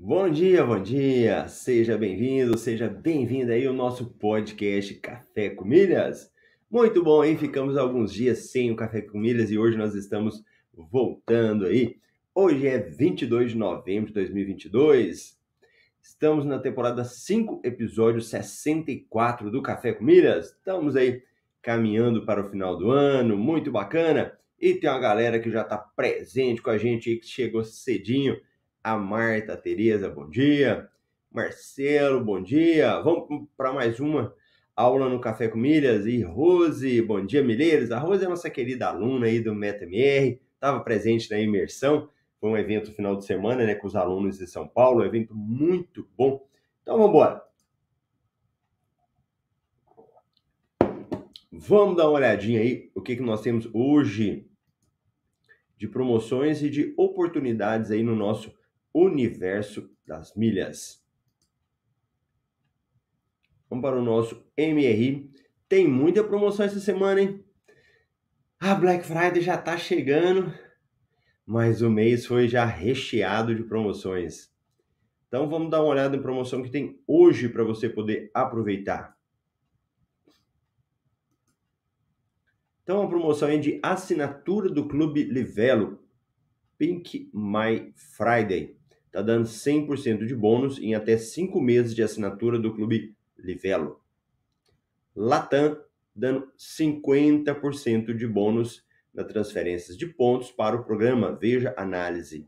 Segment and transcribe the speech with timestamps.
[0.00, 1.48] Bom dia, bom dia!
[1.48, 6.32] Seja bem-vindo, seja bem-vinda aí ao nosso podcast Café com Milhas.
[6.70, 7.36] Muito bom, hein?
[7.36, 11.96] Ficamos alguns dias sem o Café com Milhas e hoje nós estamos voltando aí.
[12.32, 15.36] Hoje é 22 de novembro de 2022.
[16.00, 20.52] Estamos na temporada 5, episódio 64 do Café com Milhas.
[20.52, 21.24] Estamos aí
[21.60, 24.32] caminhando para o final do ano, muito bacana.
[24.60, 28.36] E tem uma galera que já está presente com a gente aí, que chegou cedinho
[28.88, 30.88] a Marta, a Tereza, bom dia.
[31.30, 32.98] Marcelo, bom dia.
[33.00, 34.34] Vamos para mais uma
[34.74, 36.06] aula no Café com Milhas.
[36.06, 37.90] E Rose, bom dia, Milheiros.
[37.90, 42.08] A Rose é nossa querida aluna aí do MetaMR, estava presente na imersão.
[42.40, 45.34] Foi um evento final de semana, né, com os alunos de São Paulo, um evento
[45.34, 46.46] muito bom.
[46.80, 47.42] Então vamos embora.
[51.52, 54.48] Vamos dar uma olhadinha aí o que, que nós temos hoje
[55.76, 58.56] de promoções e de oportunidades aí no nosso
[58.94, 61.04] universo das milhas.
[63.68, 65.30] Vamos para o nosso MRI.
[65.68, 67.44] Tem muita promoção essa semana, hein?
[68.58, 70.52] A Black Friday já está chegando,
[71.46, 74.50] mas o mês foi já recheado de promoções.
[75.28, 79.16] Então vamos dar uma olhada em promoção que tem hoje para você poder aproveitar.
[82.82, 86.02] Então a promoção é de assinatura do Clube Livelo
[86.78, 88.77] Pink My Friday
[89.08, 94.00] está dando 100% de bônus em até 5 meses de assinatura do Clube Livelo.
[95.16, 95.80] Latam
[96.14, 102.46] dando 50% de bônus nas transferências de pontos para o programa Veja Análise.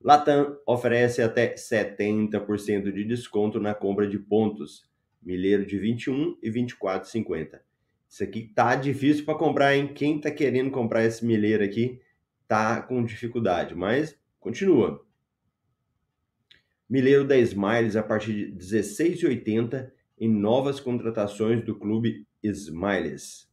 [0.00, 4.90] Latam oferece até 70% de desconto na compra de pontos,
[5.22, 7.60] milheiro de 21 e 24,50.
[8.08, 9.88] Isso aqui tá difícil para comprar, hein?
[9.94, 12.00] Quem tá querendo comprar esse milheiro aqui
[12.46, 15.03] tá com dificuldade, mas continua.
[16.88, 23.48] Mileiro da Smiles a partir de 16,80 em novas contratações do clube Smiles.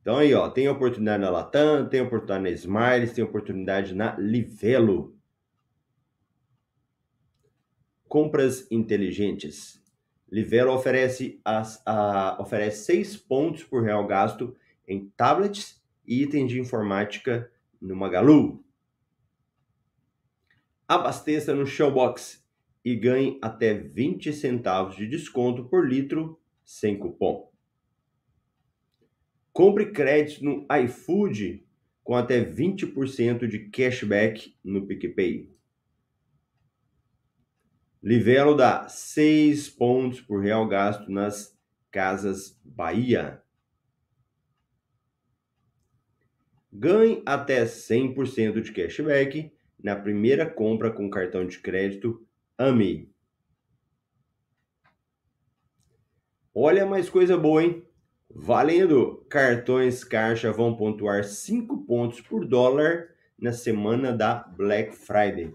[0.00, 5.16] Então aí, ó, tem oportunidade na Latam, tem oportunidade na Smiles, tem oportunidade na Livelo.
[8.08, 9.80] Compras inteligentes.
[10.30, 14.56] Livelo oferece, as, a, oferece 6 pontos por real gasto
[14.88, 18.64] em tablets e itens de informática no Magalu.
[20.90, 22.44] Abasteça no Showbox
[22.84, 27.48] e ganhe até 20 centavos de desconto por litro sem cupom.
[29.52, 31.64] Compre crédito no iFood
[32.02, 35.48] com até 20% de cashback no PicPay.
[38.02, 41.56] Livelo dá 6 pontos por real gasto nas
[41.92, 43.40] Casas Bahia.
[46.72, 49.52] Ganhe até 100% de cashback
[49.82, 52.26] na primeira compra com cartão de crédito
[52.58, 53.10] AMI.
[56.54, 57.86] Olha mais coisa boa, hein?
[58.28, 59.24] Valendo!
[59.28, 63.08] Cartões caixa vão pontuar 5 pontos por dólar
[63.38, 65.54] na semana da Black Friday.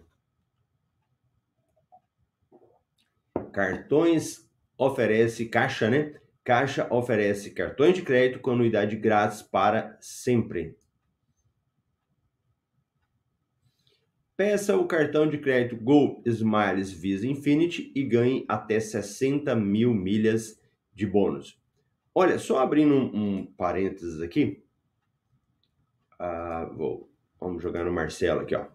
[3.51, 6.15] Cartões oferece caixa, né?
[6.44, 10.77] Caixa oferece cartões de crédito com anuidade grátis para sempre.
[14.37, 20.61] Peça o cartão de crédito Go Smiles Visa Infinity e ganhe até 60 mil milhas
[20.93, 21.57] de bônus.
[22.13, 24.61] Olha, só abrindo um, um parênteses aqui.
[26.19, 27.09] Ah, vou,
[27.39, 28.65] vamos jogar no Marcelo aqui, ó.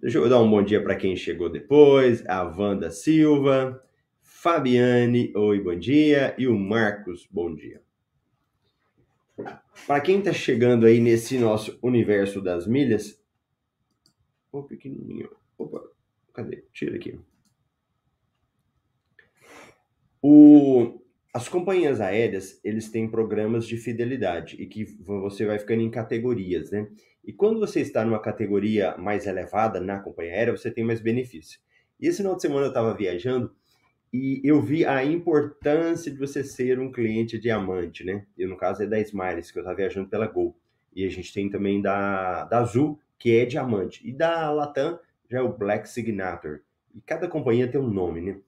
[0.00, 2.24] Deixa eu dar um bom dia para quem chegou depois.
[2.26, 3.82] A Wanda Silva,
[4.22, 6.34] Fabiane, oi, bom dia.
[6.38, 7.82] E o Marcos, bom dia.
[9.86, 13.18] Para quem está chegando aí nesse nosso universo das milhas,
[14.50, 15.30] Ô, pequenininho.
[15.56, 15.82] Opa,
[16.32, 16.64] cadê?
[16.72, 17.18] Tira aqui.
[20.22, 21.00] O,
[21.32, 26.70] as companhias aéreas, eles têm programas de fidelidade e que você vai ficando em categorias,
[26.70, 26.88] né?
[27.24, 31.60] E quando você está numa categoria mais elevada na companhia aérea, você tem mais benefício.
[32.00, 33.54] E esse final de semana eu estava viajando
[34.12, 38.26] e eu vi a importância de você ser um cliente diamante, né?
[38.36, 40.56] E no caso é da Smiles, que eu estava viajando pela Gol.
[40.94, 44.06] E a gente tem também da, da Azul, que é diamante.
[44.08, 44.98] E da Latam
[45.28, 46.60] já é o Black Signature.
[46.94, 48.40] E cada companhia tem um nome, né?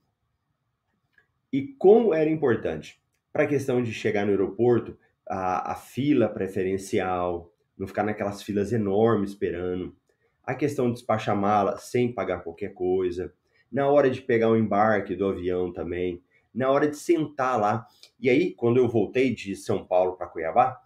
[1.51, 3.01] E como era importante?
[3.31, 4.97] Para a questão de chegar no aeroporto,
[5.27, 9.95] a, a fila preferencial, não ficar naquelas filas enormes esperando.
[10.43, 13.33] A questão de despachar mala sem pagar qualquer coisa.
[13.71, 16.23] Na hora de pegar o embarque do avião também.
[16.53, 17.85] Na hora de sentar lá.
[18.19, 20.81] E aí, quando eu voltei de São Paulo para Cuiabá,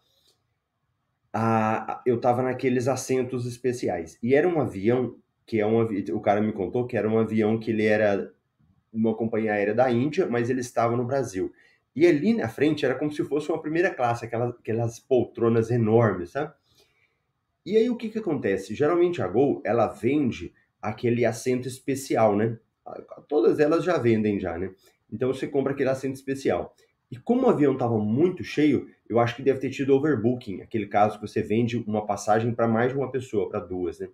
[2.05, 4.17] eu estava naqueles assentos especiais.
[4.23, 5.15] E era um avião
[5.45, 5.81] que é um
[6.13, 8.33] o cara me contou que era um avião que ele era
[8.91, 11.51] uma companhia aérea da Índia, mas ele estava no Brasil.
[11.95, 16.31] E ali na frente era como se fosse uma primeira classe, aquelas, aquelas poltronas enormes,
[16.31, 16.53] sabe?
[17.65, 18.73] E aí o que que acontece?
[18.73, 22.57] Geralmente a Gol, ela vende aquele assento especial, né?
[23.27, 24.71] Todas elas já vendem já, né?
[25.11, 26.75] Então você compra aquele assento especial.
[27.15, 30.85] E como o avião estava muito cheio, eu acho que deve ter tido overbooking, aquele
[30.85, 34.09] caso que você vende uma passagem para mais de uma pessoa, para duas, né?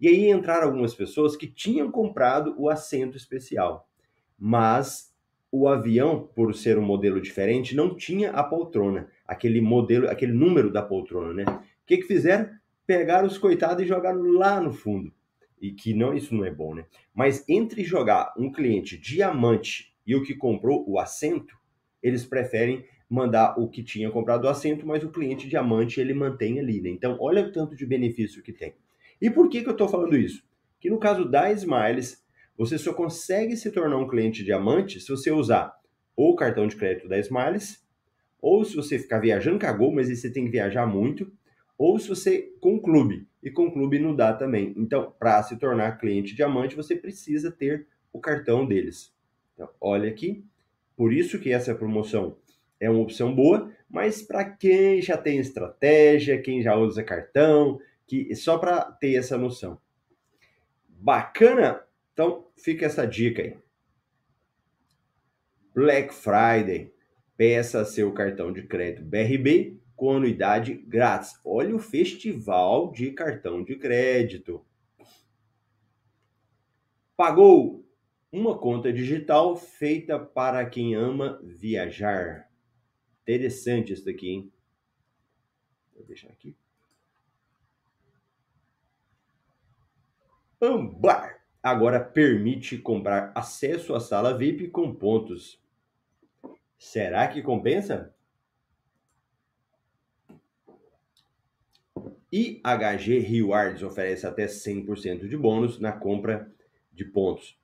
[0.00, 3.88] E aí entraram algumas pessoas que tinham comprado o assento especial,
[4.38, 5.12] mas
[5.50, 10.72] o avião, por ser um modelo diferente, não tinha a poltrona, aquele modelo, aquele número
[10.72, 11.44] da poltrona, né?
[11.44, 12.48] O que que fizeram?
[12.86, 15.12] Pegaram os coitados e jogaram lá no fundo.
[15.60, 16.86] E que não, isso não é bom, né?
[17.12, 21.59] Mas entre jogar um cliente diamante e o que comprou o assento,
[22.02, 26.60] eles preferem mandar o que tinha comprado o assento, mas o cliente diamante ele mantém
[26.60, 26.90] ali, né?
[26.90, 28.74] Então, olha o tanto de benefício que tem.
[29.20, 30.42] E por que, que eu estou falando isso?
[30.80, 32.24] Que no caso da Smiles,
[32.56, 35.78] você só consegue se tornar um cliente diamante se você usar
[36.16, 37.82] ou o cartão de crédito da Smiles,
[38.42, 41.32] ou se você ficar viajando Gol, mas aí você tem que viajar muito,
[41.78, 44.74] ou se você com clube, e com clube não dá também.
[44.76, 49.14] Então, para se tornar cliente diamante, você precisa ter o cartão deles.
[49.54, 50.44] Então, olha aqui,
[51.00, 52.36] por isso que essa promoção
[52.78, 58.36] é uma opção boa, mas para quem já tem estratégia, quem já usa cartão, que
[58.36, 59.80] só para ter essa noção.
[60.86, 61.82] Bacana?
[62.12, 63.56] Então, fica essa dica aí.
[65.74, 66.92] Black Friday.
[67.34, 71.40] Peça seu cartão de crédito BRB com anuidade grátis.
[71.42, 74.62] Olha o festival de cartão de crédito.
[77.16, 77.89] Pagou
[78.32, 82.48] uma conta digital feita para quem ama viajar.
[83.22, 84.52] Interessante isso daqui, hein?
[85.94, 86.56] Vou deixar aqui.
[90.60, 95.60] Ambar agora permite comprar acesso à sala VIP com pontos.
[96.78, 98.14] Será que compensa?
[102.32, 106.50] IHG Rewards oferece até 100% de bônus na compra
[106.92, 107.59] de pontos.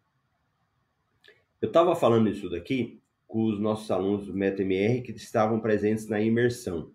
[1.60, 6.20] Eu estava falando isso daqui com os nossos alunos do MetaMR que estavam presentes na
[6.20, 6.92] imersão,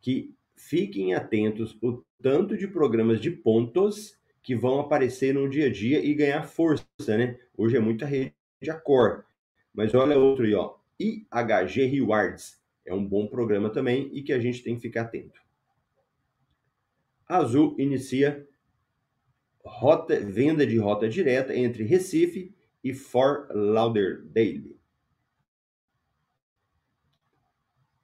[0.00, 5.72] que fiquem atentos o tanto de programas de pontos que vão aparecer no dia a
[5.72, 7.38] dia e ganhar força, né?
[7.56, 8.34] Hoje é muita rede
[8.68, 9.22] a core,
[9.72, 14.38] mas olha outro aí, ó, IHG Rewards, é um bom programa também e que a
[14.38, 15.40] gente tem que ficar atento.
[17.28, 18.46] Azul inicia
[19.64, 24.78] rota, venda de rota direta entre Recife e Fort Lauderdale.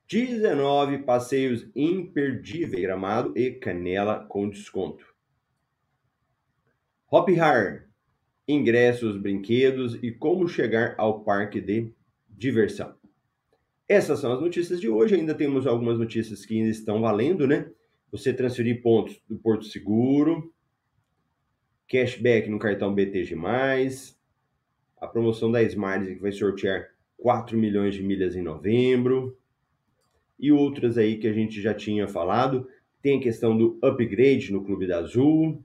[0.08, 5.04] 19 passeios imperdíveis, Gramado e Canela com desconto.
[7.10, 7.82] Hop Hard,
[8.46, 11.92] ingressos, brinquedos e como chegar ao parque de
[12.28, 12.94] diversão.
[13.88, 15.14] Essas são as notícias de hoje.
[15.14, 17.70] Ainda temos algumas notícias que ainda estão valendo, né?
[18.10, 20.52] Você transferir pontos do Porto Seguro,
[21.88, 23.36] cashback no cartão BTG+,
[25.06, 29.38] a promoção da Smiles que vai sortear 4 milhões de milhas em novembro
[30.38, 32.68] e outras aí que a gente já tinha falado.
[33.00, 35.64] Tem a questão do upgrade no Clube da Azul.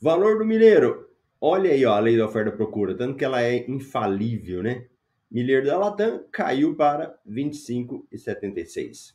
[0.00, 1.08] Valor do milheiro.
[1.40, 4.86] Olha aí ó, a lei da oferta procura, tanto que ela é infalível, né?
[5.30, 9.14] Milheiro da Latam caiu para 25,76.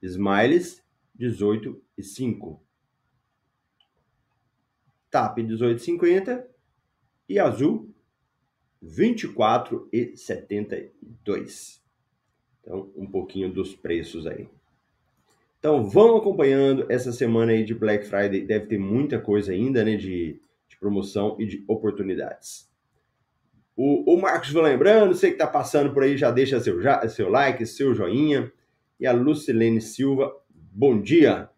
[0.00, 0.82] Smiles,
[1.18, 2.60] 18,5.
[5.10, 6.44] TAP 18,50
[7.28, 7.92] e azul
[8.84, 11.80] 24,72.
[12.60, 14.48] Então, um pouquinho dos preços aí.
[15.58, 19.96] Então vão acompanhando essa semana aí de Black Friday, deve ter muita coisa ainda, né,
[19.96, 22.68] de, de promoção e de oportunidades.
[23.76, 27.06] O, o Marcos vai lembrando, você que está passando por aí, já deixa seu, já,
[27.08, 28.52] seu like, seu joinha.
[28.98, 31.48] E a Lucilene Silva, bom dia.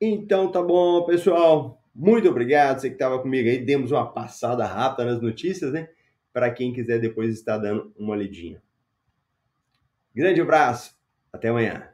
[0.00, 1.79] Então tá bom, pessoal.
[1.94, 2.80] Muito obrigado.
[2.80, 5.88] Você que estava comigo aí, demos uma passada rápida nas notícias, né?
[6.32, 8.62] Para quem quiser depois estar dando uma lidinha.
[10.14, 10.96] Grande abraço.
[11.32, 11.89] Até amanhã.